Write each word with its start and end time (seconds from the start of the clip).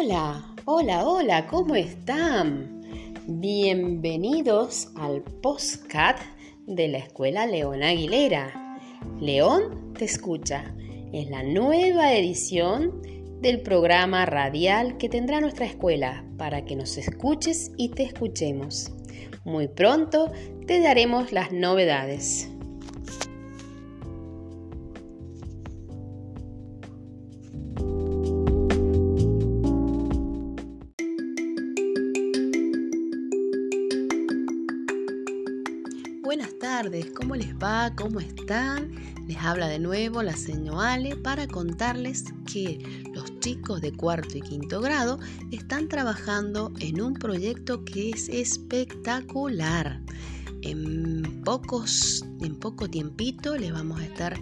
Hola, 0.00 0.54
hola, 0.64 1.08
hola, 1.08 1.46
¿cómo 1.48 1.74
están? 1.74 2.82
Bienvenidos 3.26 4.92
al 4.94 5.22
postcat 5.22 6.20
de 6.68 6.86
la 6.86 6.98
Escuela 6.98 7.46
León 7.46 7.82
Aguilera. 7.82 8.78
León 9.18 9.94
te 9.98 10.04
escucha. 10.04 10.72
Es 11.12 11.28
la 11.28 11.42
nueva 11.42 12.14
edición 12.14 13.02
del 13.40 13.60
programa 13.60 14.24
radial 14.24 14.98
que 14.98 15.08
tendrá 15.08 15.40
nuestra 15.40 15.66
escuela 15.66 16.24
para 16.36 16.64
que 16.64 16.76
nos 16.76 16.96
escuches 16.96 17.72
y 17.76 17.88
te 17.88 18.04
escuchemos. 18.04 18.92
Muy 19.44 19.66
pronto 19.66 20.30
te 20.68 20.78
daremos 20.78 21.32
las 21.32 21.50
novedades. 21.50 22.48
Buenas 36.28 36.58
tardes, 36.58 37.06
¿cómo 37.16 37.36
les 37.36 37.54
va? 37.54 37.94
¿Cómo 37.96 38.20
están? 38.20 38.92
Les 39.26 39.38
habla 39.38 39.66
de 39.66 39.78
nuevo 39.78 40.22
la 40.22 40.36
señora 40.36 40.92
Ale 40.92 41.16
para 41.16 41.46
contarles 41.46 42.24
que 42.44 43.02
los 43.14 43.40
chicos 43.40 43.80
de 43.80 43.94
cuarto 43.94 44.36
y 44.36 44.42
quinto 44.42 44.82
grado 44.82 45.18
están 45.52 45.88
trabajando 45.88 46.70
en 46.80 47.00
un 47.00 47.14
proyecto 47.14 47.82
que 47.86 48.10
es 48.10 48.28
espectacular. 48.28 50.02
En, 50.60 51.42
pocos, 51.46 52.26
en 52.42 52.56
poco 52.56 52.90
tiempito 52.90 53.56
les 53.56 53.72
vamos 53.72 53.98
a 53.98 54.04
estar 54.04 54.38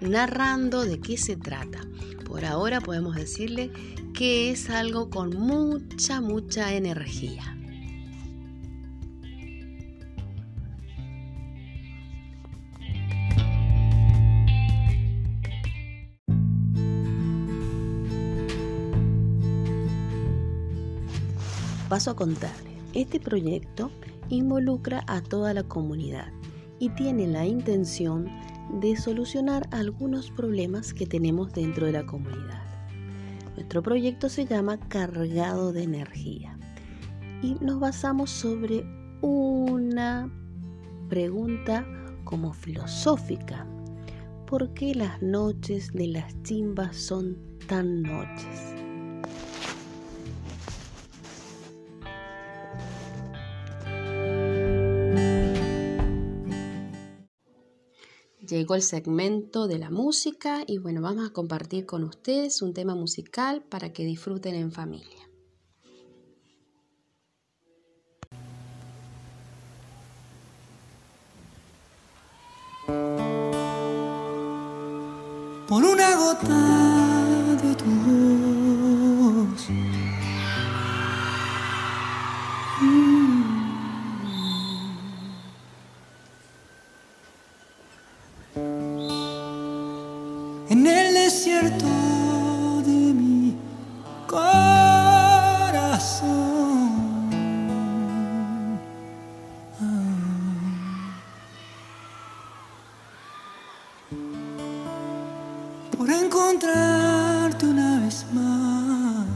narrando 0.00 0.86
de 0.86 1.00
qué 1.00 1.18
se 1.18 1.36
trata. 1.36 1.82
Por 2.24 2.46
ahora 2.46 2.80
podemos 2.80 3.14
decirle 3.14 3.70
que 4.14 4.52
es 4.52 4.70
algo 4.70 5.10
con 5.10 5.36
mucha, 5.38 6.22
mucha 6.22 6.72
energía. 6.72 7.59
Paso 21.90 22.12
a 22.12 22.14
contarle. 22.14 22.70
Este 22.94 23.18
proyecto 23.18 23.90
involucra 24.28 25.02
a 25.08 25.20
toda 25.20 25.52
la 25.52 25.64
comunidad 25.64 26.28
y 26.78 26.90
tiene 26.90 27.26
la 27.26 27.44
intención 27.46 28.28
de 28.80 28.94
solucionar 28.96 29.68
algunos 29.72 30.30
problemas 30.30 30.94
que 30.94 31.04
tenemos 31.04 31.52
dentro 31.52 31.86
de 31.86 31.92
la 31.92 32.06
comunidad. 32.06 32.62
Nuestro 33.56 33.82
proyecto 33.82 34.28
se 34.28 34.46
llama 34.46 34.78
Cargado 34.88 35.72
de 35.72 35.82
Energía 35.82 36.56
y 37.42 37.56
nos 37.60 37.80
basamos 37.80 38.30
sobre 38.30 38.86
una 39.20 40.32
pregunta 41.08 41.84
como 42.22 42.52
filosófica. 42.52 43.66
¿Por 44.46 44.72
qué 44.74 44.94
las 44.94 45.20
noches 45.22 45.92
de 45.92 46.06
las 46.06 46.40
chimbas 46.44 46.94
son 46.94 47.36
tan 47.66 48.02
noches? 48.02 48.79
Llegó 58.50 58.74
el 58.74 58.82
segmento 58.82 59.68
de 59.68 59.78
la 59.78 59.90
música 59.90 60.64
y 60.66 60.78
bueno, 60.78 61.00
vamos 61.00 61.30
a 61.30 61.32
compartir 61.32 61.86
con 61.86 62.02
ustedes 62.02 62.62
un 62.62 62.74
tema 62.74 62.96
musical 62.96 63.62
para 63.62 63.92
que 63.92 64.04
disfruten 64.04 64.56
en 64.56 64.72
familia. 64.72 65.30
Por 75.68 75.84
una 75.84 76.16
gota 76.16 76.79
Por 106.00 106.08
encontrarte 106.08 107.66
una 107.66 108.00
vez 108.00 108.24
más, 108.32 109.26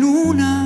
luna 0.00 0.65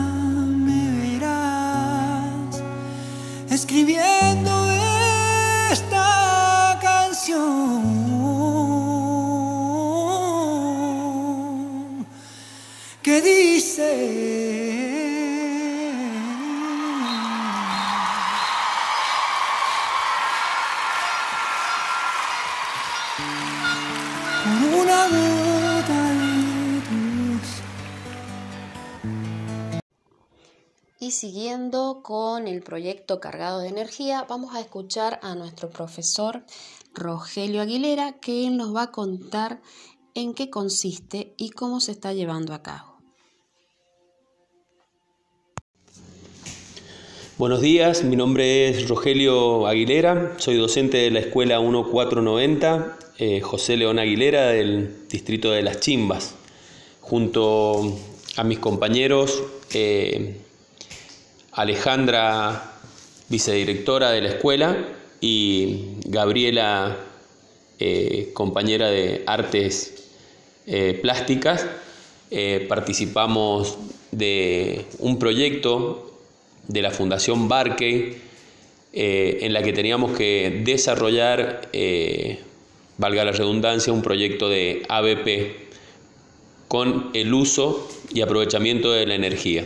Siguiendo 31.11 32.03
con 32.05 32.47
el 32.47 32.63
proyecto 32.63 33.19
Cargado 33.19 33.61
de 33.61 33.69
Energía, 33.69 34.27
vamos 34.29 34.55
a 34.55 34.61
escuchar 34.61 35.19
a 35.23 35.35
nuestro 35.35 35.69
profesor 35.69 36.45
Rogelio 36.95 37.63
Aguilera, 37.63 38.21
que 38.21 38.47
él 38.47 38.57
nos 38.57 38.75
va 38.75 38.83
a 38.83 38.93
contar 38.93 39.61
en 40.15 40.35
qué 40.35 40.51
consiste 40.51 41.35
y 41.37 41.51
cómo 41.51 41.81
se 41.81 41.93
está 41.93 42.13
llevando 42.13 42.55
a 42.55 42.63
cabo. 42.63 42.99
Buenos 47.39 47.61
días, 47.61 48.05
mi 48.05 48.15
nombre 48.15 48.69
es 48.69 48.89
Rogelio 48.89 49.67
Aguilera, 49.67 50.37
soy 50.39 50.59
docente 50.59 50.99
de 50.99 51.11
la 51.11 51.21
Escuela 51.21 51.59
1490 51.59 52.99
eh, 53.19 53.41
José 53.41 53.77
León 53.77 53.99
Aguilera 53.99 54.49
del 54.49 55.09
distrito 55.09 55.51
de 55.51 55.63
Las 55.63 55.81
Chimbas, 55.81 56.37
junto 57.01 57.99
a 58.37 58.45
mis 58.45 58.61
compañeros 58.61 59.43
eh, 59.73 60.41
Alejandra, 61.53 62.73
vicedirectora 63.29 64.11
de 64.11 64.21
la 64.21 64.29
escuela, 64.29 64.77
y 65.21 65.97
Gabriela, 66.07 66.97
eh, 67.79 68.31
compañera 68.35 68.89
de 68.89 69.23
artes 69.27 70.09
eh, 70.67 70.99
plásticas, 71.01 71.67
eh, 72.31 72.65
participamos 72.69 73.79
de 74.13 74.87
un 74.99 75.19
proyecto 75.19 76.19
de 76.69 76.83
la 76.83 76.91
Fundación 76.91 77.49
Barkey 77.49 78.17
en 78.93 79.53
la 79.53 79.63
que 79.63 79.73
teníamos 79.73 80.17
que 80.19 80.63
desarrollar, 80.65 81.71
valga 82.99 83.25
la 83.25 83.31
redundancia, 83.31 83.93
un 83.93 84.03
proyecto 84.03 84.49
de 84.49 84.83
ABP 84.89 85.71
con 86.67 87.11
el 87.15 87.33
uso 87.33 87.89
y 88.13 88.21
aprovechamiento 88.21 88.91
de 88.91 89.07
la 89.07 89.15
energía. 89.15 89.65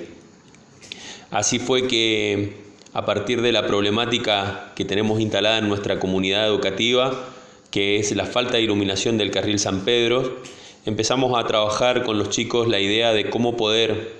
Así 1.34 1.58
fue 1.58 1.88
que 1.88 2.52
a 2.92 3.04
partir 3.04 3.42
de 3.42 3.50
la 3.50 3.66
problemática 3.66 4.72
que 4.76 4.84
tenemos 4.84 5.20
instalada 5.20 5.58
en 5.58 5.66
nuestra 5.66 5.98
comunidad 5.98 6.46
educativa, 6.46 7.28
que 7.72 7.96
es 7.96 8.14
la 8.14 8.24
falta 8.24 8.52
de 8.52 8.62
iluminación 8.62 9.18
del 9.18 9.32
carril 9.32 9.58
San 9.58 9.84
Pedro, 9.84 10.38
empezamos 10.86 11.36
a 11.36 11.44
trabajar 11.44 12.04
con 12.04 12.18
los 12.18 12.30
chicos 12.30 12.68
la 12.68 12.78
idea 12.78 13.12
de 13.12 13.30
cómo 13.30 13.56
poder 13.56 14.12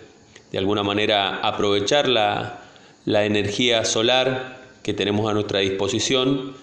de 0.51 0.59
alguna 0.59 0.83
manera 0.83 1.37
aprovechar 1.37 2.09
la, 2.09 2.63
energía 3.07 3.85
solar 3.85 4.61
que 4.83 4.93
tenemos 4.93 5.31
a 5.31 5.35
nuestra 5.35 5.61
disposición 5.61 6.57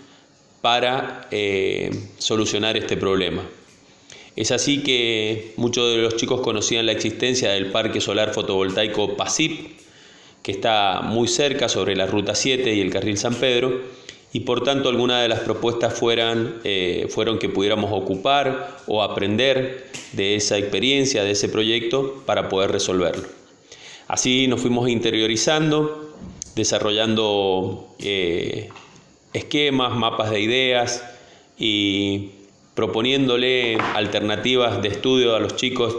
para 0.60 1.30
eh, 1.32 1.92
solucionar 2.18 2.76
este 2.76 2.98
problema. 2.98 3.44
Es 4.36 4.52
así 4.52 4.84
que 4.84 5.54
muchos 5.56 5.96
de 5.96 6.02
los 6.02 6.18
chicos 6.18 6.42
conocían 6.42 6.88
la 6.88 6.92
existencia 6.92 7.52
del 7.52 7.72
Parque 7.72 8.02
Solar 8.02 8.34
Fotovoltaico 8.34 9.16
PASIP, 9.16 9.80
que 10.44 10.52
está 10.52 11.02
muy 11.02 11.28
cerca 11.28 11.70
sobre 11.70 11.96
la 11.96 12.08
Ruta 12.08 12.36
7 12.36 12.74
y 12.74 12.82
el 12.82 12.92
Carril 12.92 13.18
San 13.18 13.36
Pedro, 13.36 13.82
y 14.34 14.42
por 14.42 14.64
tanto 14.64 14.90
algunas 14.90 15.22
de 15.22 15.28
las 15.28 15.42
propuestas 15.42 15.94
fueran, 15.94 16.62
eh, 16.64 17.08
fueron 17.10 17.38
que 17.38 17.50
pudiéramos 17.50 17.92
ocupar 17.92 18.78
o 18.88 19.04
aprender 19.04 19.90
de 20.14 20.36
esa 20.36 20.58
experiencia, 20.58 21.24
de 21.24 21.32
ese 21.32 21.50
proyecto, 21.50 22.24
para 22.26 22.48
poder 22.48 22.72
resolverlo. 22.72 23.28
Así 24.08 24.48
nos 24.48 24.62
fuimos 24.62 24.90
interiorizando, 24.90 26.14
desarrollando 26.56 27.96
eh, 28.00 28.70
esquemas, 29.34 29.96
mapas 29.96 30.32
de 30.32 30.42
ideas 30.42 31.04
y 31.58 32.32
proponiéndole 32.74 33.78
alternativas 33.94 34.82
de 34.82 34.88
estudio 34.88 35.36
a 35.36 35.40
los 35.40 35.56
chicos 35.56 35.96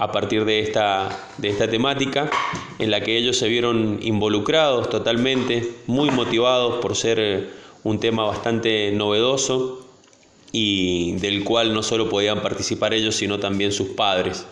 a 0.00 0.10
partir 0.12 0.46
de 0.46 0.60
esta, 0.60 1.10
de 1.36 1.50
esta 1.50 1.68
temática, 1.68 2.30
en 2.78 2.90
la 2.90 3.02
que 3.02 3.18
ellos 3.18 3.36
se 3.36 3.48
vieron 3.48 3.98
involucrados 4.00 4.88
totalmente, 4.88 5.74
muy 5.86 6.10
motivados 6.10 6.80
por 6.80 6.96
ser 6.96 7.20
eh, 7.20 7.50
un 7.84 8.00
tema 8.00 8.24
bastante 8.24 8.92
novedoso 8.92 9.86
y 10.52 11.12
del 11.16 11.44
cual 11.44 11.74
no 11.74 11.82
solo 11.82 12.08
podían 12.08 12.40
participar 12.40 12.94
ellos, 12.94 13.14
sino 13.14 13.40
también 13.40 13.72
sus 13.72 13.88
padres, 13.88 14.46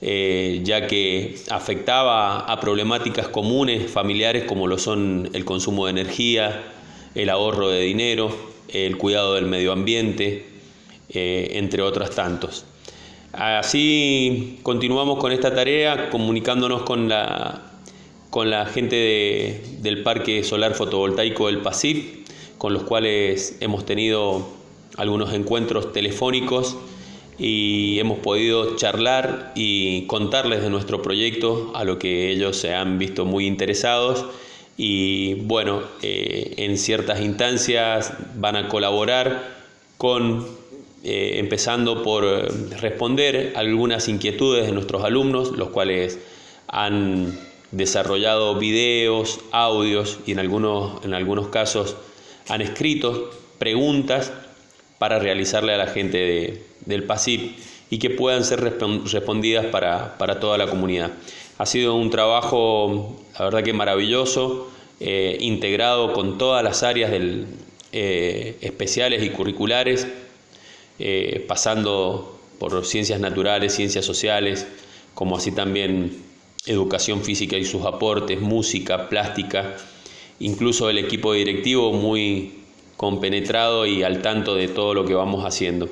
eh, 0.00 0.60
ya 0.62 0.86
que 0.86 1.36
afectaba 1.50 2.38
a 2.38 2.60
problemáticas 2.60 3.26
comunes 3.26 3.90
familiares 3.90 4.44
como 4.44 4.68
lo 4.68 4.78
son 4.78 5.30
el 5.32 5.44
consumo 5.44 5.86
de 5.86 5.90
energía, 5.90 6.62
el 7.16 7.28
ahorro 7.30 7.70
de 7.70 7.80
dinero, 7.80 8.30
el 8.68 8.96
cuidado 8.98 9.34
del 9.34 9.46
medio 9.46 9.72
ambiente, 9.72 10.46
eh, 11.08 11.48
entre 11.54 11.82
otros 11.82 12.10
tantos. 12.10 12.66
Así 13.36 14.60
continuamos 14.62 15.18
con 15.18 15.30
esta 15.30 15.54
tarea, 15.54 16.08
comunicándonos 16.08 16.84
con 16.84 17.06
la, 17.10 17.70
con 18.30 18.48
la 18.48 18.64
gente 18.64 19.62
del 19.82 20.02
Parque 20.02 20.42
Solar 20.42 20.72
Fotovoltaico 20.72 21.48
del 21.48 21.58
PASIP, 21.58 22.26
con 22.56 22.72
los 22.72 22.84
cuales 22.84 23.58
hemos 23.60 23.84
tenido 23.84 24.48
algunos 24.96 25.34
encuentros 25.34 25.92
telefónicos 25.92 26.78
y 27.38 27.98
hemos 27.98 28.20
podido 28.20 28.74
charlar 28.76 29.52
y 29.54 30.06
contarles 30.06 30.62
de 30.62 30.70
nuestro 30.70 31.02
proyecto, 31.02 31.72
a 31.74 31.84
lo 31.84 31.98
que 31.98 32.30
ellos 32.30 32.56
se 32.56 32.72
han 32.72 32.98
visto 32.98 33.26
muy 33.26 33.46
interesados. 33.46 34.24
Y 34.78 35.34
bueno, 35.34 35.82
eh, 36.00 36.54
en 36.56 36.78
ciertas 36.78 37.20
instancias 37.20 38.14
van 38.36 38.56
a 38.56 38.68
colaborar 38.68 39.56
con 39.98 40.46
eh, 41.08 41.38
empezando 41.38 42.02
por 42.02 42.24
eh, 42.24 42.48
responder 42.80 43.52
algunas 43.54 44.08
inquietudes 44.08 44.66
de 44.66 44.72
nuestros 44.72 45.04
alumnos, 45.04 45.52
los 45.52 45.68
cuales 45.68 46.18
han 46.66 47.38
desarrollado 47.70 48.56
videos, 48.56 49.38
audios 49.52 50.18
y 50.26 50.32
en 50.32 50.40
algunos, 50.40 51.04
en 51.04 51.14
algunos 51.14 51.46
casos 51.46 51.94
han 52.48 52.60
escrito 52.60 53.30
preguntas 53.60 54.32
para 54.98 55.20
realizarle 55.20 55.74
a 55.74 55.76
la 55.76 55.86
gente 55.86 56.64
del 56.86 57.04
PASIP 57.04 57.56
y 57.88 58.00
que 58.00 58.10
puedan 58.10 58.42
ser 58.42 58.60
respondidas 58.60 59.66
para, 59.66 60.40
toda 60.40 60.58
la 60.58 60.66
comunidad. 60.66 61.12
Ha 61.58 61.66
sido 61.66 61.94
un 61.94 62.10
trabajo, 62.10 63.16
la 63.38 63.44
verdad 63.44 63.62
que 63.62 63.72
maravilloso, 63.72 64.72
eh, 64.98 65.36
integrado 65.38 66.12
con 66.12 66.36
todas 66.36 66.64
las 66.64 66.82
áreas 66.82 67.12
del, 67.12 67.46
especiales 67.92 69.22
y 69.22 69.30
curriculares 69.30 70.08
eh, 70.98 71.44
pasando 71.46 72.38
por 72.58 72.84
ciencias 72.84 73.20
naturales, 73.20 73.74
ciencias 73.74 74.04
sociales, 74.04 74.66
como 75.14 75.36
así 75.36 75.52
también 75.52 76.16
educación 76.66 77.22
física 77.22 77.56
y 77.56 77.64
sus 77.64 77.84
aportes, 77.84 78.40
música, 78.40 79.08
plástica, 79.08 79.76
incluso 80.40 80.90
el 80.90 80.98
equipo 80.98 81.32
directivo 81.32 81.92
muy 81.92 82.54
compenetrado 82.96 83.86
y 83.86 84.02
al 84.02 84.22
tanto 84.22 84.54
de 84.54 84.68
todo 84.68 84.94
lo 84.94 85.04
que 85.04 85.14
vamos 85.14 85.44
haciendo. 85.44 85.88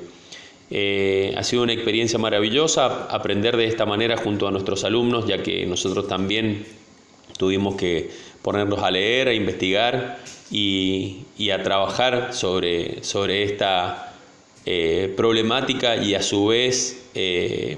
Eh, 0.71 1.33
ha 1.37 1.43
sido 1.43 1.63
una 1.63 1.73
experiencia 1.73 2.17
maravillosa 2.17 3.05
aprender 3.05 3.55
de 3.55 3.67
esta 3.67 3.85
manera 3.85 4.17
junto 4.17 4.47
a 4.47 4.51
nuestros 4.51 4.83
alumnos, 4.83 5.27
ya 5.27 5.43
que 5.43 5.65
nosotros 5.65 6.07
también 6.07 6.65
tuvimos 7.37 7.75
que 7.75 8.09
ponernos 8.41 8.79
a 8.79 8.91
leer, 8.91 9.27
a 9.27 9.33
investigar 9.33 10.19
y, 10.51 11.25
a 11.51 11.61
trabajar 11.61 12.33
sobre, 12.33 13.03
sobre 13.03 13.43
esta 13.43 14.14
eh, 14.65 15.13
problemática 15.15 15.95
y 15.95 16.15
a 16.15 16.23
su 16.23 16.47
vez 16.47 17.09
eh, 17.13 17.77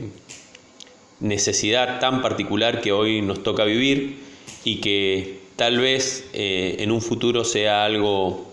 necesidad 1.19 1.99
tan 1.99 2.21
particular 2.21 2.79
que 2.79 2.93
hoy 2.93 3.21
nos 3.21 3.43
toca 3.43 3.65
vivir 3.65 4.19
y 4.63 4.79
que 4.79 5.39
tal 5.57 5.79
vez 5.79 6.29
eh, 6.31 6.77
en 6.79 6.91
un 6.91 7.01
futuro 7.01 7.43
sea 7.43 7.83
algo 7.83 8.47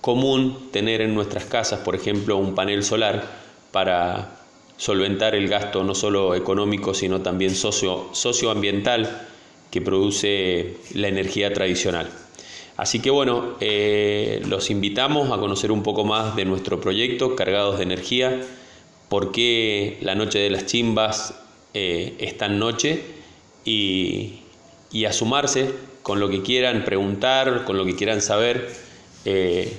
común 0.00 0.68
tener 0.70 1.00
en 1.00 1.14
nuestras 1.14 1.44
casas, 1.46 1.80
por 1.80 1.96
ejemplo, 1.96 2.36
un 2.36 2.54
panel 2.54 2.84
solar 2.84 3.24
para 3.72 4.38
solventar 4.76 5.34
el 5.34 5.48
gasto 5.48 5.82
no 5.82 5.94
solo 5.94 6.34
económico, 6.34 6.94
sino 6.94 7.20
también 7.20 7.54
socio, 7.54 8.10
socioambiental 8.12 9.28
que 9.72 9.80
produce 9.80 10.76
la 10.94 11.08
energía 11.08 11.52
tradicional. 11.52 12.08
Así 12.76 13.00
que 13.00 13.10
bueno, 13.10 13.56
eh, 13.60 14.42
los 14.46 14.70
invitamos 14.70 15.30
a 15.30 15.38
conocer 15.38 15.70
un 15.70 15.82
poco 15.82 16.04
más 16.04 16.36
de 16.36 16.44
nuestro 16.44 16.80
proyecto 16.80 17.36
Cargados 17.36 17.76
de 17.76 17.84
Energía, 17.84 18.40
por 19.08 19.30
qué 19.30 19.98
la 20.00 20.14
Noche 20.14 20.38
de 20.38 20.50
las 20.50 20.66
Chimbas 20.66 21.34
eh, 21.74 22.14
es 22.18 22.36
tan 22.38 22.58
noche 22.58 23.02
y, 23.64 24.38
a 25.06 25.12
sumarse 25.12 25.70
con 26.02 26.20
lo 26.20 26.28
que 26.28 26.42
quieran 26.42 26.84
preguntar, 26.84 27.64
con 27.64 27.76
lo 27.76 27.84
que 27.84 27.94
quieran 27.94 28.22
saber 28.22 28.70
eh, 29.24 29.72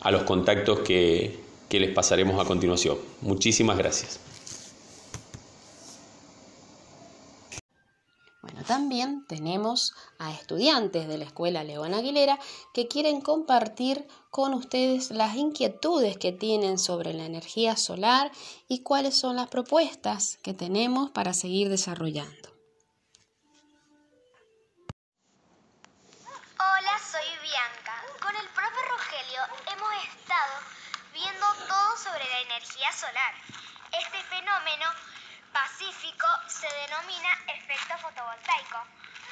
a 0.00 0.10
los 0.10 0.22
contactos 0.22 0.80
que 0.80 1.38
les 1.70 1.90
pasaremos 1.90 2.40
a 2.40 2.46
continuación. 2.46 2.96
Muchísimas 3.20 3.76
gracias. 3.78 4.29
También 8.66 9.24
tenemos 9.26 9.94
a 10.18 10.32
estudiantes 10.32 11.08
de 11.08 11.18
la 11.18 11.24
Escuela 11.24 11.64
León 11.64 11.94
Aguilera 11.94 12.38
que 12.72 12.88
quieren 12.88 13.20
compartir 13.20 14.06
con 14.30 14.54
ustedes 14.54 15.10
las 15.10 15.34
inquietudes 15.36 16.16
que 16.16 16.32
tienen 16.32 16.78
sobre 16.78 17.12
la 17.12 17.24
energía 17.24 17.76
solar 17.76 18.30
y 18.68 18.82
cuáles 18.82 19.18
son 19.18 19.36
las 19.36 19.48
propuestas 19.48 20.38
que 20.42 20.54
tenemos 20.54 21.10
para 21.10 21.34
seguir 21.34 21.68
desarrollando. 21.68 22.48
Hola, 26.58 26.94
soy 27.10 27.28
Bianca. 27.42 27.94
Con 28.20 28.36
el 28.36 28.48
profe 28.54 28.80
Rogelio 28.88 29.42
hemos 29.72 29.92
estado 30.14 30.54
viendo 31.12 31.46
todo 31.66 31.96
sobre 31.96 32.24
la 32.28 32.40
energía 32.42 32.92
solar. 32.92 33.34
Este 33.92 34.22
fenómeno 34.28 34.86
pacífico 35.60 36.26
se 36.46 36.66
denomina 36.66 37.28
efecto 37.48 37.98
fotovoltaico. 37.98 38.80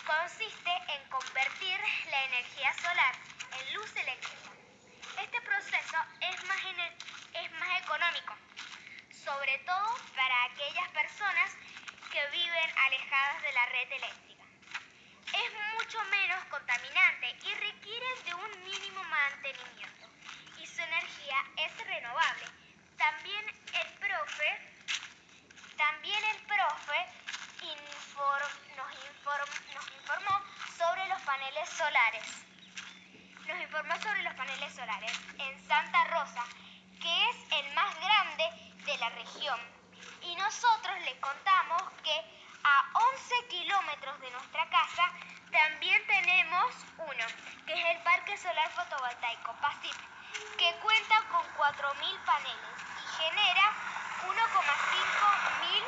Consiste 0.05 0.73
en 0.93 1.09
convertir 1.09 1.81
la 2.11 2.25
energía 2.25 2.71
solar 2.75 3.15
en 3.59 3.73
luz 3.73 3.97
eléctrica. 3.97 4.51
Este 5.23 5.41
proceso 5.41 5.97
es 6.21 6.45
más, 6.45 6.59
es 7.33 7.53
más 7.53 7.81
económico, 7.81 8.35
sobre 9.25 9.57
todo 9.65 9.89
para 10.15 10.45
aquellas 10.45 10.89
personas 10.91 11.51
que 12.13 12.27
viven 12.37 12.71
alejadas 12.77 13.43
de 13.43 13.53
la 13.53 13.67
red 13.67 13.93
eléctrica. 13.93 14.45
Es 15.33 15.51
mucho 15.79 15.99
menos 16.11 16.45
contaminante 16.51 17.37
y 17.43 17.55
requiere 17.55 18.07
de 18.27 18.35
un 18.35 18.65
mínimo 18.65 19.03
mantenimiento 19.05 20.07
y 20.61 20.67
su 20.67 20.83
energía 20.83 21.39
es 21.57 21.87
renovable. 21.87 22.45
También 22.99 23.49
el 23.49 23.89
profe 23.99 24.79
también 25.79 26.23
el 26.25 26.39
profe 26.47 27.07
nos, 28.77 28.93
informó 29.97 30.43
sobre 30.77 31.07
los 31.07 31.23
paneles 31.23 31.69
solares. 31.69 32.25
Nos 33.47 33.61
informó 33.61 33.95
sobre 34.03 34.23
los 34.25 34.35
paneles 34.35 34.75
solares 34.75 35.13
en 35.39 35.69
Santa 35.69 36.05
Rosa, 36.07 36.45
que 37.01 37.31
es 37.31 37.37
el 37.53 37.75
más 37.75 37.95
grande 38.01 38.45
de 38.85 38.99
la 38.99 39.09
región. 39.11 39.61
Y 40.23 40.35
nosotros 40.35 41.01
le 41.05 41.19
contamos 41.21 41.83
que 42.03 42.17
a 42.65 42.91
11 42.95 43.09
12 43.29 43.49
kilómetros 43.49 44.21
de 44.21 44.31
nuestra 44.31 44.69
casa 44.71 45.11
también 45.51 46.07
tenemos 46.07 46.75
uno, 46.99 47.25
que 47.67 47.75
es 47.75 47.97
el 47.97 48.03
Parque 48.03 48.37
Solar 48.39 48.71
Fotovoltaico 48.71 49.53
PASIP, 49.61 49.97
que 50.57 50.75
cuenta 50.81 51.23
con 51.31 51.43
4.000 51.57 52.25
paneles 52.25 52.75
y 53.03 53.23
genera 53.23 53.73
1,5 54.23 54.35
mil 55.63 55.85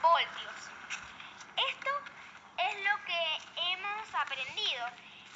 voltios. 0.00 0.54
Esto 1.56 1.90
es 2.58 2.74
lo 2.84 3.04
que 3.04 3.72
hemos 3.72 4.14
aprendido 4.14 4.86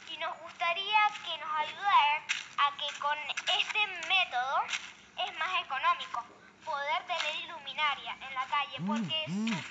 y 0.08 0.16
nos 0.18 0.36
gustaría 0.38 0.98
que 1.24 1.36
nos 1.38 1.50
ayudara 1.58 2.22
a 2.58 2.76
que 2.76 2.98
con 2.98 3.18
este 3.58 3.86
método 4.08 4.62
es 5.26 5.38
más 5.38 5.62
económico 5.62 6.24
poder 6.64 7.06
tener 7.06 7.36
iluminaria 7.44 8.16
en 8.20 8.34
la 8.34 8.46
calle 8.58 8.78
porque 8.86 9.14
sufrimos 9.26 9.64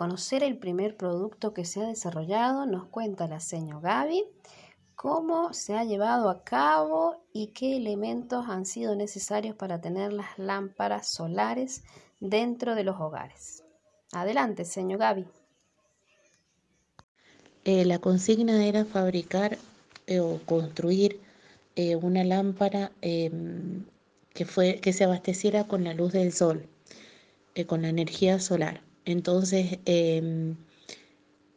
conocer 0.00 0.42
el 0.42 0.56
primer 0.56 0.96
producto 0.96 1.52
que 1.52 1.66
se 1.66 1.82
ha 1.82 1.86
desarrollado, 1.86 2.64
nos 2.64 2.86
cuenta 2.86 3.28
la 3.28 3.38
señora 3.38 3.80
Gaby 3.80 4.24
cómo 4.96 5.52
se 5.52 5.74
ha 5.74 5.84
llevado 5.84 6.30
a 6.30 6.42
cabo 6.42 7.22
y 7.34 7.48
qué 7.48 7.76
elementos 7.76 8.46
han 8.48 8.64
sido 8.64 8.96
necesarios 8.96 9.54
para 9.56 9.82
tener 9.82 10.14
las 10.14 10.38
lámparas 10.38 11.06
solares 11.06 11.82
dentro 12.18 12.74
de 12.74 12.84
los 12.84 12.98
hogares. 12.98 13.62
Adelante, 14.12 14.64
señor 14.64 15.00
Gaby. 15.00 15.26
Eh, 17.64 17.84
la 17.84 17.98
consigna 17.98 18.64
era 18.64 18.86
fabricar 18.86 19.58
eh, 20.06 20.20
o 20.20 20.40
construir 20.46 21.20
eh, 21.76 21.94
una 21.96 22.24
lámpara 22.24 22.90
em, 23.02 23.84
que, 24.32 24.46
fue, 24.46 24.80
que 24.80 24.94
se 24.94 25.04
abasteciera 25.04 25.64
con 25.64 25.84
la 25.84 25.92
luz 25.92 26.14
del 26.14 26.32
sol, 26.32 26.66
con 27.66 27.82
la 27.82 27.90
energía 27.90 28.38
solar. 28.40 28.80
Entonces, 29.04 29.78
em, 29.84 30.56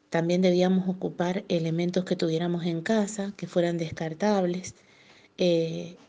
también 0.10 0.42
debíamos 0.42 0.88
ocupar 0.88 1.44
elementos 1.50 2.06
que 2.06 2.16
tuviéramos 2.16 2.66
en 2.66 2.82
casa, 2.82 3.34
que 3.38 3.48
fueran 3.48 3.78
descartables 3.78 4.76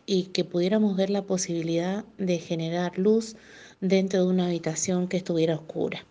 y 0.07 0.25
que 0.33 0.45
pudiéramos 0.45 0.97
ver 0.97 1.11
la 1.11 1.23
posibilidad 1.23 2.05
de 2.19 2.39
generar 2.39 2.99
luz 2.99 3.37
dentro 3.81 4.25
de 4.25 4.31
una 4.31 4.47
habitación 4.47 5.09
que 5.09 5.17
estuviera 5.17 5.55
oscura. 5.57 6.05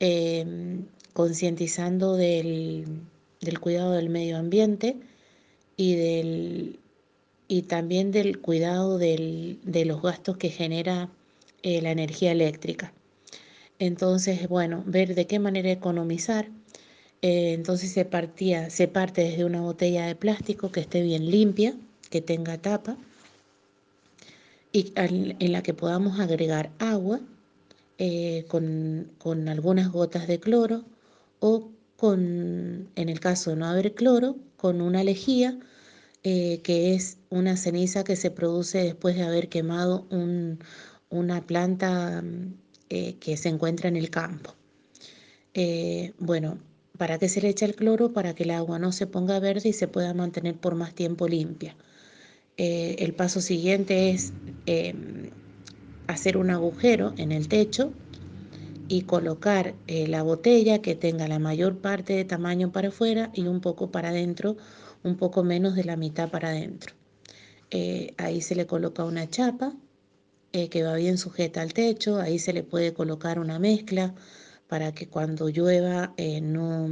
Em, 0.00 0.86
concientizando 1.12 2.16
del, 2.16 3.08
cuidado 3.60 3.92
del 3.92 4.10
medio 4.10 4.36
ambiente 4.36 4.96
y, 5.76 5.94
del, 5.94 6.80
y 7.48 7.62
también 7.62 8.10
del 8.10 8.40
cuidado 8.40 8.98
de 8.98 9.84
los 9.86 10.02
gastos 10.02 10.36
que 10.36 10.50
genera 10.50 11.10
eh, 11.62 11.80
la 11.80 11.92
energía 11.92 12.32
eléctrica. 12.32 12.92
Entonces, 13.78 14.48
bueno, 14.48 14.82
ver 14.86 15.14
de 15.14 15.26
qué 15.26 15.38
manera 15.38 15.70
economizar. 15.70 16.48
Eh, 17.22 17.54
entonces 17.54 17.92
se 17.92 18.04
partía, 18.04 18.70
se 18.70 18.88
parte 18.88 19.22
desde 19.22 19.44
una 19.44 19.60
botella 19.62 20.06
de 20.06 20.14
plástico 20.14 20.70
que 20.70 20.80
esté 20.80 21.02
bien 21.02 21.30
limpia, 21.30 21.74
que 22.10 22.20
tenga 22.20 22.58
tapa, 22.58 22.96
y 24.72 24.92
en 24.96 25.52
la 25.52 25.62
que 25.62 25.72
podamos 25.72 26.18
agregar 26.20 26.70
agua 26.78 27.20
eh, 27.98 28.44
con, 28.48 29.10
con 29.18 29.48
algunas 29.48 29.90
gotas 29.92 30.26
de 30.26 30.40
cloro 30.40 30.84
o 31.40 31.70
con, 31.96 32.88
en 32.96 33.08
el 33.08 33.20
caso 33.20 33.50
de 33.50 33.56
no 33.56 33.66
haber 33.66 33.94
cloro, 33.94 34.36
con 34.56 34.80
una 34.80 35.04
lejía, 35.04 35.58
eh, 36.24 36.60
que 36.62 36.94
es 36.94 37.18
una 37.30 37.56
ceniza 37.56 38.02
que 38.04 38.16
se 38.16 38.30
produce 38.30 38.78
después 38.78 39.14
de 39.16 39.22
haber 39.22 39.48
quemado 39.48 40.06
una 41.10 41.46
planta 41.46 42.22
eh, 42.90 43.14
que 43.20 43.36
se 43.36 43.48
encuentra 43.48 43.88
en 43.88 43.96
el 43.96 44.10
campo. 44.10 44.54
Eh, 45.54 46.12
bueno, 46.18 46.58
¿para 46.98 47.18
qué 47.18 47.28
se 47.28 47.40
le 47.40 47.48
echa 47.48 47.66
el 47.66 47.74
cloro? 47.74 48.12
Para 48.12 48.34
que 48.34 48.44
el 48.44 48.50
agua 48.50 48.78
no 48.78 48.92
se 48.92 49.06
ponga 49.06 49.38
verde 49.40 49.68
y 49.68 49.72
se 49.72 49.88
pueda 49.88 50.14
mantener 50.14 50.56
por 50.56 50.74
más 50.74 50.94
tiempo 50.94 51.28
limpia. 51.28 51.76
el 52.56 53.14
paso 53.14 53.40
siguiente 53.40 54.10
es 54.10 54.32
em, 54.66 55.30
hacer 56.06 56.36
un 56.36 56.50
agujero 56.50 57.14
en 57.16 57.32
el 57.32 57.48
techo 57.48 57.92
y 58.88 59.02
colocar 59.02 59.74
eh, 59.86 60.06
la 60.08 60.22
botella 60.22 60.82
que 60.82 60.94
tenga 60.94 61.28
la 61.28 61.38
mayor 61.38 61.78
parte 61.78 62.14
de 62.14 62.24
tamaño 62.24 62.72
para 62.72 62.88
afuera 62.88 63.30
y 63.34 63.46
un 63.46 63.60
poco 63.60 63.90
para 63.90 64.10
adentro, 64.10 64.56
un 65.02 65.16
poco 65.16 65.42
menos 65.42 65.74
de 65.74 65.84
la 65.84 65.96
mitad 65.96 66.30
para 66.30 66.48
adentro. 66.48 66.94
Eh, 67.70 68.14
ahí 68.18 68.40
se 68.40 68.54
le 68.54 68.66
coloca 68.66 69.04
una 69.04 69.28
chapa 69.28 69.74
eh, 70.54 70.68
que 70.70 70.82
va 70.82 70.94
bien 70.94 71.18
sujeta 71.18 71.60
al 71.60 71.74
techo, 71.74 72.18
ahí 72.18 72.38
se 72.38 72.54
le 72.54 72.62
puede 72.62 72.94
colocar 72.94 73.38
una 73.38 73.58
mezcla 73.58 74.14
para 74.68 74.92
que 74.92 75.08
cuando 75.08 75.48
llueva 75.50 76.14
no, 76.42 76.88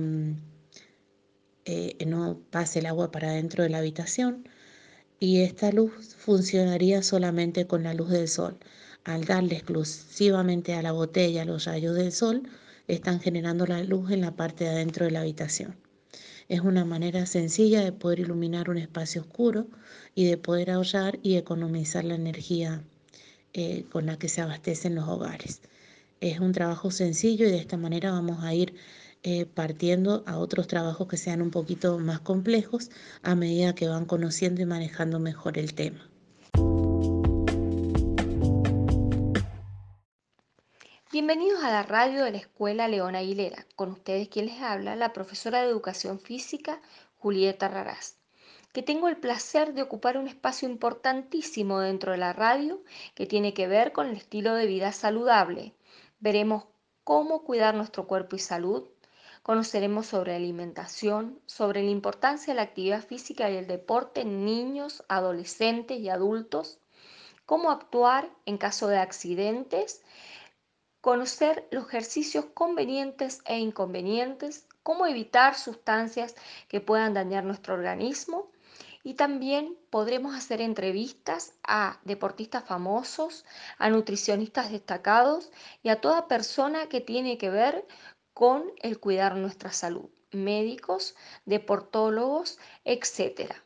no 2.07 2.41
pase 2.51 2.81
el 2.81 2.87
agua 2.87 3.11
para 3.11 3.29
adentro 3.31 3.63
de 3.63 3.71
la 3.71 3.79
habitación 3.79 4.49
y 5.19 5.41
esta 5.41 5.73
luz 5.73 6.15
funcionaría 6.17 7.03
solamente 7.03 7.67
con 7.67 7.85
la 7.85 7.95
luz 7.95 8.11
del 8.11 8.29
sol 8.29 8.59
al 9.05 9.25
darle 9.25 9.57
exclusivamente 9.57 10.75
a 10.75 10.83
la 10.83 10.93
botella 10.93 11.45
los 11.45 11.65
rayos 11.65 11.97
del 11.97 12.13
sol, 12.13 12.43
están 12.89 13.21
generando 13.21 13.67
la 13.67 13.83
luz 13.83 14.11
en 14.11 14.21
la 14.21 14.37
parte 14.37 14.65
de 14.65 14.71
adentro 14.71 15.05
de 15.05 15.13
la 15.13 15.21
habitación. 15.21 15.77
Es 16.49 16.61
una 16.61 16.85
manera 16.85 17.27
sencilla 17.27 17.83
de 17.83 17.93
poder 17.93 18.21
iluminar 18.21 18.69
un 18.71 18.79
espacio 18.79 19.23
oscuro 19.23 19.67
y 20.15 20.27
de 20.27 20.37
poder 20.37 20.71
ahorrar 20.71 21.19
y 21.23 21.37
economizar 21.37 22.05
la 22.05 22.15
energía 22.15 22.83
eh, 23.55 23.85
con 23.91 24.07
la 24.07 24.19
que 24.19 24.29
se 24.29 24.41
abastecen 24.41 24.95
los 24.95 25.09
hogares. 25.09 25.61
Es 26.21 26.41
un 26.41 26.53
trabajo 26.53 26.91
sencillo 26.91 27.47
y 27.47 27.51
de 27.51 27.59
esta 27.59 27.77
manera 27.77 28.13
vamos 28.13 28.45
a 28.45 28.55
ir 28.55 28.75
eh, 29.25 29.47
partiendo 29.47 30.25
a 30.27 30.39
otros 30.39 30.67
trabajos 30.67 31.07
que 31.07 31.17
sean 31.17 31.43
un 31.43 31.51
poquito 31.51 31.99
más 31.99 32.21
complejos 32.21 32.91
a 33.23 33.35
medida 33.35 33.75
que 33.75 33.89
van 33.89 34.05
conociendo 34.05 34.63
y 34.63 34.67
manejando 34.67 35.21
mejor 35.21 35.59
el 35.59 35.75
tema. 35.75 36.09
Bienvenidos 41.13 41.63
a 41.63 41.71
la 41.71 41.83
radio 41.83 42.25
de 42.25 42.31
la 42.31 42.39
Escuela 42.39 42.89
León 42.89 43.15
Aguilera. 43.15 43.67
Con 43.77 43.91
ustedes 43.91 44.29
quien 44.29 44.47
les 44.47 44.61
habla, 44.63 44.97
la 44.97 45.13
profesora 45.13 45.61
de 45.61 45.69
Educación 45.69 46.19
Física, 46.19 46.81
Julieta 47.19 47.69
Raraz, 47.69 48.17
que 48.73 48.83
tengo 48.83 49.09
el 49.09 49.19
placer 49.19 49.75
de 49.75 49.83
ocupar 49.83 50.17
un 50.17 50.29
espacio 50.29 50.69
importantísimo 50.69 51.81
dentro 51.81 52.13
de 52.13 52.19
la 52.19 52.33
radio 52.33 52.83
que 53.15 53.27
tiene 53.27 53.53
que 53.53 53.69
ver 53.69 53.93
con 53.93 54.07
el 54.07 54.17
estilo 54.17 54.55
de 54.55 54.67
vida 54.67 54.93
saludable. 54.93 55.75
Veremos 56.21 56.65
cómo 57.05 57.45
cuidar 57.45 57.75
nuestro 57.75 58.07
cuerpo 58.07 58.37
y 58.37 58.39
salud, 58.39 58.89
conoceremos 59.43 60.07
sobre 60.07 60.35
alimentación, 60.35 61.39
sobre 61.45 61.83
la 61.83 61.91
importancia 61.91 62.55
de 62.55 62.57
la 62.57 62.63
actividad 62.63 63.05
física 63.05 63.51
y 63.51 63.57
el 63.57 63.67
deporte 63.67 64.23
en 64.23 64.45
niños, 64.45 65.05
adolescentes 65.09 65.99
y 65.99 66.09
adultos, 66.09 66.79
cómo 67.45 67.71
actuar 67.71 68.31
en 68.47 68.57
caso 68.57 68.89
de 68.89 68.99
accidentes, 68.99 70.03
conocer 71.03 71.69
los 71.71 71.89
ejercicios 71.89 72.47
convenientes 72.55 73.43
e 73.45 73.59
inconvenientes, 73.59 74.67
cómo 74.83 75.07
evitar 75.07 75.57
sustancias 75.57 76.37
que 76.69 76.81
puedan 76.81 77.13
dañar 77.13 77.45
nuestro 77.45 77.75
organismo 77.75 78.53
y 79.05 79.15
también 79.15 79.77
podremos 79.91 80.35
hacer 80.35 80.61
entrevistas 80.61 81.55
a 81.65 82.01
deportistas 82.05 82.65
famosos, 82.65 83.45
a 83.79 83.91
nutricionistas 83.91 84.71
destacados 84.71 85.51
y 85.83 85.89
a 85.89 86.01
toda 86.01 86.29
persona 86.29 86.89
que 86.89 87.01
tiene 87.01 87.39
que 87.39 87.51
ver 87.51 87.87
con 88.35 88.65
el 88.81 89.01
cuidar 89.01 89.37
nuestra 89.37 89.73
salud, 89.73 90.09
médicos, 90.31 91.15
deportólogos, 91.45 92.59
etcétera. 92.85 93.57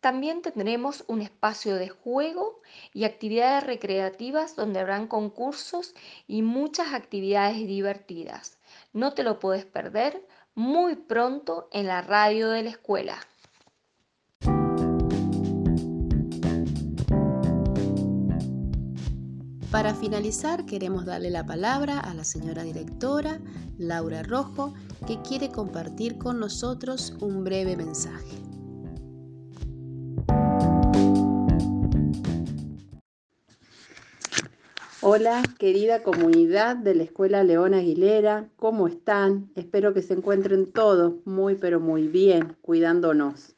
También 0.00 0.42
tendremos 0.42 1.04
un 1.06 1.22
espacio 1.22 1.76
de 1.76 1.88
juego 1.88 2.60
y 2.92 3.04
actividades 3.04 3.62
recreativas 3.62 4.56
donde 4.56 4.80
habrán 4.80 5.06
concursos 5.06 5.94
y 6.26 6.42
muchas 6.42 6.92
actividades 6.92 7.58
divertidas. 7.58 8.58
No 8.92 9.14
te 9.14 9.22
lo 9.22 9.38
puedes 9.38 9.64
perder 9.64 10.26
muy 10.56 10.96
pronto 10.96 11.68
en 11.70 11.86
la 11.86 12.02
radio 12.02 12.50
de 12.50 12.64
la 12.64 12.70
escuela. 12.70 13.20
Para 19.72 19.94
finalizar, 19.94 20.66
queremos 20.66 21.06
darle 21.06 21.30
la 21.30 21.46
palabra 21.46 21.98
a 21.98 22.12
la 22.12 22.24
señora 22.24 22.62
directora, 22.62 23.40
Laura 23.78 24.22
Rojo, 24.22 24.74
que 25.06 25.18
quiere 25.22 25.48
compartir 25.48 26.18
con 26.18 26.38
nosotros 26.38 27.16
un 27.22 27.42
breve 27.42 27.74
mensaje. 27.74 28.36
Hola, 35.00 35.42
querida 35.58 36.02
comunidad 36.02 36.76
de 36.76 36.94
la 36.94 37.04
Escuela 37.04 37.42
León 37.42 37.72
Aguilera, 37.72 38.50
¿cómo 38.56 38.88
están? 38.88 39.50
Espero 39.54 39.94
que 39.94 40.02
se 40.02 40.12
encuentren 40.12 40.70
todos 40.70 41.14
muy, 41.24 41.54
pero 41.54 41.80
muy 41.80 42.08
bien, 42.08 42.58
cuidándonos. 42.60 43.56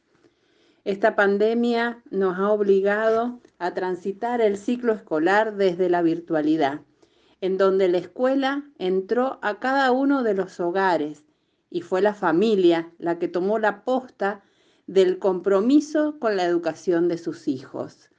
Esta 0.85 1.15
pandemia 1.15 2.03
nos 2.11 2.37
ha 2.37 2.51
obligado 2.51 3.41
a 3.57 3.73
transitar 3.73 4.39
el 4.39 4.55
ciclo 4.55 4.93
escolar 4.93 5.55
desde 5.55 5.89
la 5.89 6.03
virtualidad, 6.03 6.81
en 7.41 7.57
donde 7.57 7.87
la 7.89 7.97
escuela 7.97 8.69
entró 8.77 9.39
a 9.41 9.59
cada 9.59 9.91
uno 9.91 10.21
de 10.21 10.35
los 10.35 10.59
hogares 10.59 11.23
y 11.71 11.81
fue 11.81 12.03
la 12.03 12.13
familia 12.13 12.93
la 12.99 13.17
que 13.17 13.27
tomó 13.27 13.57
la 13.57 13.83
posta 13.83 14.43
del 14.85 15.17
compromiso 15.17 16.19
con 16.19 16.37
la 16.37 16.45
educación 16.45 17.07
de 17.07 17.17
sus 17.17 17.47
hijos. 17.47 18.11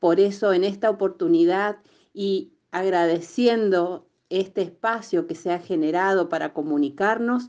Por 0.00 0.18
eso 0.18 0.52
en 0.52 0.64
esta 0.64 0.90
oportunidad 0.90 1.78
y 2.12 2.52
agradeciendo 2.72 4.08
este 4.28 4.62
espacio 4.62 5.28
que 5.28 5.36
se 5.36 5.52
ha 5.52 5.60
generado 5.60 6.28
para 6.28 6.52
comunicarnos, 6.52 7.48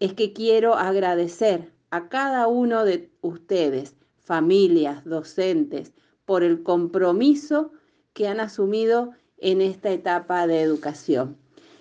es 0.00 0.14
que 0.14 0.32
quiero 0.32 0.74
agradecer 0.74 1.77
a 1.90 2.08
cada 2.08 2.46
uno 2.46 2.84
de 2.84 3.10
ustedes, 3.20 3.96
familias, 4.18 5.04
docentes, 5.04 5.92
por 6.24 6.42
el 6.42 6.62
compromiso 6.62 7.72
que 8.12 8.28
han 8.28 8.40
asumido 8.40 9.12
en 9.38 9.60
esta 9.60 9.90
etapa 9.90 10.46
de 10.46 10.60
educación. 10.60 11.38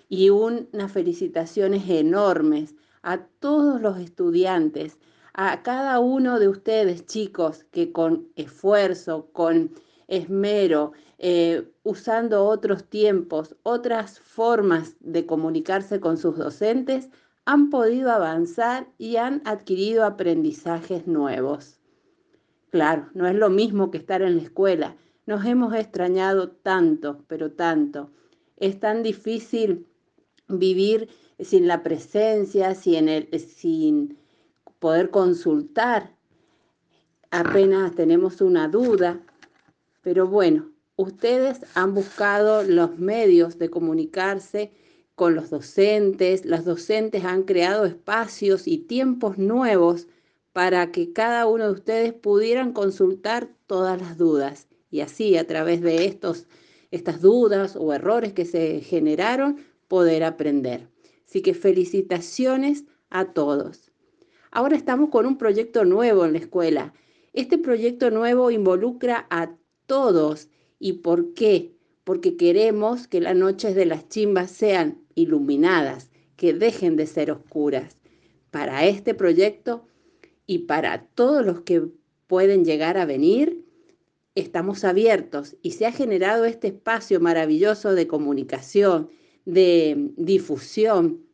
Y 0.09 0.29
unas 0.29 0.91
felicitaciones 0.91 1.89
enormes 1.89 2.75
a 3.01 3.25
todos 3.39 3.81
los 3.81 3.99
estudiantes, 3.99 4.99
a 5.33 5.61
cada 5.63 5.99
uno 5.99 6.39
de 6.39 6.47
ustedes, 6.47 7.05
chicos, 7.05 7.65
que 7.71 7.91
con 7.91 8.27
esfuerzo, 8.35 9.29
con 9.33 9.71
esmero, 10.07 10.93
eh, 11.19 11.69
usando 11.83 12.45
otros 12.45 12.85
tiempos, 12.85 13.55
otras 13.63 14.19
formas 14.19 14.95
de 14.99 15.25
comunicarse 15.25 15.99
con 15.99 16.17
sus 16.17 16.37
docentes, 16.37 17.09
han 17.47 17.69
podido 17.69 18.11
avanzar 18.11 18.89
y 18.97 19.15
han 19.15 19.41
adquirido 19.45 20.03
aprendizajes 20.03 21.07
nuevos. 21.07 21.79
Claro, 22.71 23.07
no 23.13 23.25
es 23.25 23.35
lo 23.35 23.49
mismo 23.49 23.89
que 23.89 23.99
estar 23.99 24.21
en 24.21 24.35
la 24.35 24.43
escuela. 24.43 24.97
Nos 25.25 25.45
hemos 25.45 25.73
extrañado 25.73 26.49
tanto, 26.49 27.23
pero 27.29 27.53
tanto. 27.53 28.11
Es 28.57 28.81
tan 28.81 29.01
difícil 29.01 29.87
vivir 30.49 31.07
sin 31.39 31.67
la 31.67 31.83
presencia, 31.83 32.75
sin, 32.75 33.07
el, 33.07 33.29
sin 33.39 34.17
poder 34.79 35.09
consultar. 35.09 36.17
Apenas 37.31 37.95
tenemos 37.95 38.41
una 38.41 38.67
duda. 38.67 39.21
Pero 40.01 40.27
bueno, 40.27 40.69
ustedes 40.97 41.61
han 41.75 41.93
buscado 41.93 42.63
los 42.63 42.99
medios 42.99 43.57
de 43.57 43.69
comunicarse 43.69 44.73
con 45.17 45.33
los 45.33 45.49
docentes. 45.49 46.45
Las 46.45 46.63
docentes 46.63 47.25
han 47.25 47.41
creado 47.41 47.85
espacios 47.85 48.67
y 48.67 48.77
tiempos 48.77 49.39
nuevos 49.39 50.07
para 50.53 50.91
que 50.91 51.11
cada 51.11 51.47
uno 51.47 51.65
de 51.65 51.71
ustedes 51.71 52.13
pudieran 52.13 52.71
consultar 52.71 53.49
todas 53.65 53.99
las 53.99 54.19
dudas. 54.19 54.67
Y 54.91 54.99
así, 54.99 55.35
a 55.35 55.47
través 55.47 55.81
de 55.81 56.05
estos, 56.05 56.45
estas 56.91 57.19
dudas 57.19 57.75
o 57.75 57.93
errores 57.93 58.33
que 58.33 58.45
se 58.45 58.81
generaron, 58.81 59.57
poder 59.87 60.23
aprender. 60.23 60.87
Así 61.27 61.41
que 61.41 61.55
felicitaciones 61.55 62.85
a 63.09 63.33
todos. 63.33 63.91
Ahora 64.51 64.75
estamos 64.75 65.09
con 65.09 65.25
un 65.25 65.39
proyecto 65.39 65.83
nuevo 65.83 66.25
en 66.25 66.33
la 66.33 66.39
escuela. 66.39 66.93
Este 67.33 67.57
proyecto 67.57 68.11
nuevo 68.11 68.51
involucra 68.51 69.25
a 69.31 69.55
todos. 69.87 70.49
¿Y 70.77 70.93
por 70.93 71.33
qué? 71.33 71.75
Porque 72.03 72.37
queremos 72.37 73.07
que 73.07 73.19
las 73.19 73.35
noches 73.35 73.73
de 73.73 73.87
las 73.87 74.07
chimbas 74.09 74.51
sean 74.51 75.06
iluminadas, 75.17 76.09
que 76.37 76.53
dejen 76.53 76.95
de 76.95 77.07
ser 77.07 77.31
oscuras. 77.31 77.97
Para 78.51 78.85
este 78.85 79.13
proyecto 79.13 79.85
y 80.45 80.59
para 80.59 81.07
todos 81.07 81.45
los 81.45 81.61
que 81.61 81.83
pueden 82.27 82.63
llegar 82.63 82.97
a 82.97 83.05
venir, 83.05 83.65
estamos 84.35 84.83
abiertos 84.83 85.57
y 85.61 85.71
se 85.71 85.87
ha 85.87 85.91
generado 85.91 86.45
este 86.45 86.67
espacio 86.67 87.19
maravilloso 87.19 87.95
de 87.95 88.07
comunicación, 88.07 89.09
de 89.45 90.11
difusión, 90.15 91.25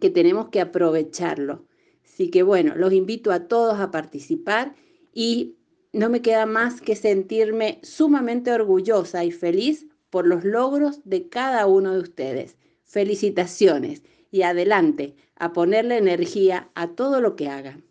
que 0.00 0.10
tenemos 0.10 0.48
que 0.48 0.60
aprovecharlo. 0.60 1.64
Así 2.04 2.30
que 2.30 2.42
bueno, 2.42 2.74
los 2.74 2.92
invito 2.92 3.30
a 3.30 3.46
todos 3.46 3.78
a 3.78 3.90
participar 3.90 4.74
y 5.14 5.54
no 5.92 6.10
me 6.10 6.20
queda 6.22 6.46
más 6.46 6.80
que 6.80 6.96
sentirme 6.96 7.78
sumamente 7.82 8.50
orgullosa 8.50 9.24
y 9.24 9.30
feliz 9.30 9.86
por 10.10 10.26
los 10.26 10.44
logros 10.44 11.00
de 11.04 11.28
cada 11.28 11.66
uno 11.66 11.94
de 11.94 12.00
ustedes. 12.00 12.56
Felicitaciones 12.92 14.02
y 14.30 14.42
adelante 14.42 15.16
a 15.36 15.54
ponerle 15.54 15.96
energía 15.96 16.70
a 16.74 16.88
todo 16.88 17.22
lo 17.22 17.36
que 17.36 17.48
hagan. 17.48 17.86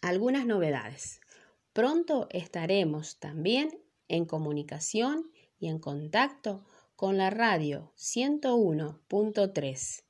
Algunas 0.00 0.46
novedades. 0.46 1.20
Pronto 1.72 2.28
estaremos 2.30 3.18
también 3.18 3.80
en 4.06 4.26
comunicación 4.26 5.32
y 5.58 5.66
en 5.66 5.80
contacto 5.80 6.64
con 6.94 7.16
la 7.16 7.30
radio 7.30 7.92
101.3 7.96 10.04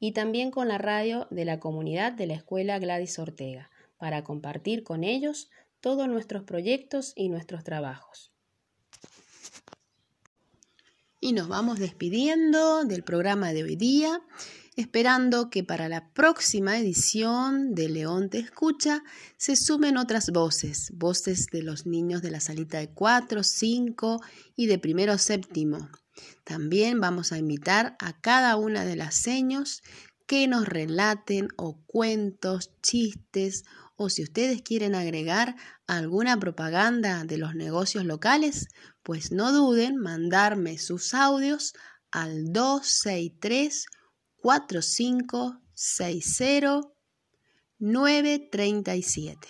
y 0.00 0.12
también 0.12 0.50
con 0.50 0.68
la 0.68 0.78
radio 0.78 1.26
de 1.30 1.44
la 1.44 1.60
comunidad 1.60 2.14
de 2.14 2.26
la 2.26 2.36
Escuela 2.36 2.78
Gladys 2.78 3.18
Ortega 3.18 3.70
para 3.98 4.24
compartir 4.24 4.82
con 4.82 5.04
ellos 5.04 5.50
todos 5.80 6.08
nuestros 6.08 6.44
proyectos 6.44 7.12
y 7.16 7.28
nuestros 7.28 7.64
trabajos. 7.64 8.33
Y 11.24 11.32
nos 11.32 11.48
vamos 11.48 11.78
despidiendo 11.78 12.84
del 12.84 13.02
programa 13.02 13.54
de 13.54 13.62
hoy 13.62 13.76
día, 13.76 14.20
esperando 14.76 15.48
que 15.48 15.64
para 15.64 15.88
la 15.88 16.12
próxima 16.12 16.78
edición 16.78 17.74
de 17.74 17.88
León 17.88 18.28
Te 18.28 18.40
Escucha 18.40 19.02
se 19.38 19.56
sumen 19.56 19.96
otras 19.96 20.28
voces, 20.32 20.92
voces 20.92 21.46
de 21.50 21.62
los 21.62 21.86
niños 21.86 22.20
de 22.20 22.30
la 22.30 22.40
salita 22.40 22.76
de 22.76 22.90
4, 22.90 23.42
5 23.42 24.20
y 24.54 24.66
de 24.66 24.78
primero 24.78 25.16
séptimo. 25.16 25.88
También 26.44 27.00
vamos 27.00 27.32
a 27.32 27.38
invitar 27.38 27.96
a 28.00 28.20
cada 28.20 28.56
una 28.56 28.84
de 28.84 28.96
las 28.96 29.14
seños 29.14 29.82
que 30.26 30.46
nos 30.46 30.68
relaten 30.68 31.48
o 31.56 31.78
cuentos, 31.86 32.70
chistes 32.82 33.64
o 33.96 34.10
si 34.10 34.22
ustedes 34.22 34.62
quieren 34.62 34.94
agregar 34.94 35.56
alguna 35.86 36.38
propaganda 36.38 37.24
de 37.24 37.38
los 37.38 37.54
negocios 37.54 38.04
locales, 38.04 38.68
pues 39.02 39.32
no 39.32 39.52
duden 39.52 39.96
mandarme 39.96 40.76
sus 40.78 41.14
audios 41.14 41.72
al 42.10 42.52
263 42.52 43.86
4560 44.36 46.90
937. 47.78 49.48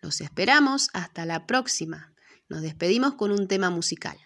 Los 0.00 0.20
esperamos 0.20 0.88
hasta 0.92 1.24
la 1.24 1.46
próxima. 1.46 2.12
Nos 2.48 2.62
despedimos 2.62 3.14
con 3.14 3.30
un 3.30 3.46
tema 3.48 3.70
musical. 3.70 4.18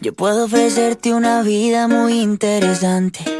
Yo 0.00 0.14
puedo 0.14 0.46
ofrecerte 0.46 1.14
una 1.14 1.42
vida 1.42 1.86
muy 1.86 2.20
interesante 2.20 3.39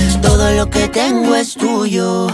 todo 0.31 0.49
lo 0.51 0.69
que 0.69 0.87
tengo 0.87 1.35
es 1.35 1.55
tuyo. 1.55 2.27